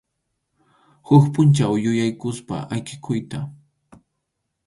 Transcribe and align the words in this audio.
Huk 1.07 1.23
pʼunchaw 1.33 1.73
yuyaykusqa 1.83 2.55
ayqikuyta. 2.73 3.39